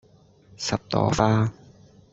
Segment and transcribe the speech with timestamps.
[0.57, 1.53] 十朵花